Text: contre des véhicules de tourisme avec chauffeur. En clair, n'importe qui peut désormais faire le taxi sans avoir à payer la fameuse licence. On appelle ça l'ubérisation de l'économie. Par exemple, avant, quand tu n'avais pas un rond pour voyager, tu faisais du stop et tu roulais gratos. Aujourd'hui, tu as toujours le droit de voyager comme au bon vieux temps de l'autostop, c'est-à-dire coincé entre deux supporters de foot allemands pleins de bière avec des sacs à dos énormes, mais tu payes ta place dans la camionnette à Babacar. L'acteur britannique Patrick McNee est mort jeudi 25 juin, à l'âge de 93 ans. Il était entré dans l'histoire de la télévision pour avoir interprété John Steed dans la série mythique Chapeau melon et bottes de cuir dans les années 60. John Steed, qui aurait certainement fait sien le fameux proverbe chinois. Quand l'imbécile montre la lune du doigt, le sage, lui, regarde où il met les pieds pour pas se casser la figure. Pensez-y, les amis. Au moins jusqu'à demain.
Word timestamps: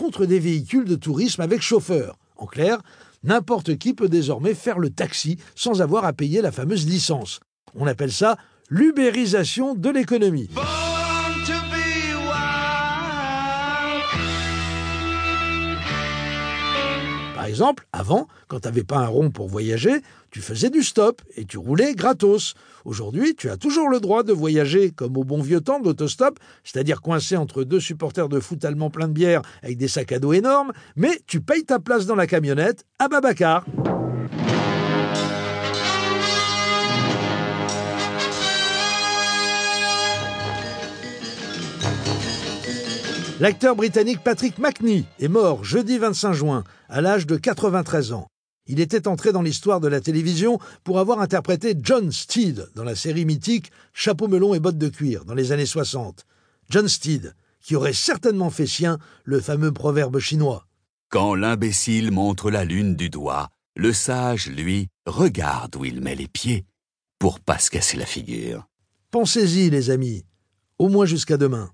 contre 0.00 0.24
des 0.24 0.38
véhicules 0.38 0.86
de 0.86 0.94
tourisme 0.96 1.42
avec 1.42 1.60
chauffeur. 1.60 2.16
En 2.38 2.46
clair, 2.46 2.78
n'importe 3.22 3.76
qui 3.76 3.92
peut 3.92 4.08
désormais 4.08 4.54
faire 4.54 4.78
le 4.78 4.88
taxi 4.88 5.36
sans 5.54 5.82
avoir 5.82 6.06
à 6.06 6.14
payer 6.14 6.40
la 6.40 6.52
fameuse 6.52 6.86
licence. 6.86 7.40
On 7.74 7.86
appelle 7.86 8.10
ça 8.10 8.38
l'ubérisation 8.70 9.74
de 9.74 9.90
l'économie. 9.90 10.48
Par 17.40 17.48
exemple, 17.48 17.86
avant, 17.94 18.28
quand 18.48 18.60
tu 18.60 18.68
n'avais 18.68 18.84
pas 18.84 18.98
un 18.98 19.06
rond 19.06 19.30
pour 19.30 19.48
voyager, 19.48 20.02
tu 20.30 20.42
faisais 20.42 20.68
du 20.68 20.82
stop 20.82 21.22
et 21.36 21.46
tu 21.46 21.56
roulais 21.56 21.94
gratos. 21.94 22.52
Aujourd'hui, 22.84 23.34
tu 23.34 23.48
as 23.48 23.56
toujours 23.56 23.88
le 23.88 23.98
droit 23.98 24.24
de 24.24 24.34
voyager 24.34 24.90
comme 24.90 25.16
au 25.16 25.24
bon 25.24 25.40
vieux 25.40 25.62
temps 25.62 25.80
de 25.80 25.86
l'autostop, 25.86 26.38
c'est-à-dire 26.64 27.00
coincé 27.00 27.38
entre 27.38 27.64
deux 27.64 27.80
supporters 27.80 28.28
de 28.28 28.40
foot 28.40 28.62
allemands 28.66 28.90
pleins 28.90 29.08
de 29.08 29.14
bière 29.14 29.40
avec 29.62 29.78
des 29.78 29.88
sacs 29.88 30.12
à 30.12 30.18
dos 30.18 30.34
énormes, 30.34 30.72
mais 30.96 31.18
tu 31.26 31.40
payes 31.40 31.64
ta 31.64 31.78
place 31.78 32.04
dans 32.04 32.14
la 32.14 32.26
camionnette 32.26 32.84
à 32.98 33.08
Babacar. 33.08 33.64
L'acteur 43.40 43.74
britannique 43.74 44.22
Patrick 44.22 44.58
McNee 44.58 45.06
est 45.18 45.28
mort 45.28 45.64
jeudi 45.64 45.96
25 45.96 46.34
juin, 46.34 46.62
à 46.90 47.00
l'âge 47.00 47.26
de 47.26 47.38
93 47.38 48.12
ans. 48.12 48.26
Il 48.66 48.80
était 48.80 49.08
entré 49.08 49.32
dans 49.32 49.40
l'histoire 49.40 49.80
de 49.80 49.88
la 49.88 50.02
télévision 50.02 50.58
pour 50.84 50.98
avoir 50.98 51.22
interprété 51.22 51.74
John 51.80 52.12
Steed 52.12 52.68
dans 52.74 52.84
la 52.84 52.94
série 52.94 53.24
mythique 53.24 53.72
Chapeau 53.94 54.28
melon 54.28 54.52
et 54.52 54.60
bottes 54.60 54.76
de 54.76 54.90
cuir 54.90 55.24
dans 55.24 55.32
les 55.32 55.52
années 55.52 55.64
60. 55.64 56.26
John 56.68 56.86
Steed, 56.86 57.34
qui 57.62 57.76
aurait 57.76 57.94
certainement 57.94 58.50
fait 58.50 58.66
sien 58.66 58.98
le 59.24 59.40
fameux 59.40 59.72
proverbe 59.72 60.18
chinois. 60.18 60.66
Quand 61.08 61.34
l'imbécile 61.34 62.10
montre 62.10 62.50
la 62.50 62.66
lune 62.66 62.94
du 62.94 63.08
doigt, 63.08 63.48
le 63.74 63.94
sage, 63.94 64.48
lui, 64.48 64.88
regarde 65.06 65.76
où 65.76 65.86
il 65.86 66.02
met 66.02 66.14
les 66.14 66.28
pieds 66.28 66.66
pour 67.18 67.40
pas 67.40 67.58
se 67.58 67.70
casser 67.70 67.96
la 67.96 68.04
figure. 68.04 68.68
Pensez-y, 69.10 69.70
les 69.70 69.88
amis. 69.88 70.26
Au 70.78 70.90
moins 70.90 71.06
jusqu'à 71.06 71.38
demain. 71.38 71.70